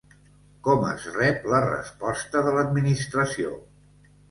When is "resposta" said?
1.67-2.43